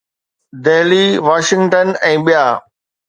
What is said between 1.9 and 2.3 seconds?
۽